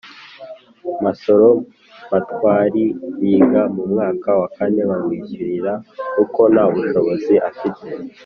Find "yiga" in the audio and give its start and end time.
3.21-3.61